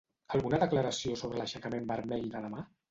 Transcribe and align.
Alguna 0.37 0.59
declaració 0.63 1.21
sobre 1.23 1.41
l'aixecament 1.43 1.89
vermell 1.95 2.29
de 2.37 2.45
demà? 2.49 2.69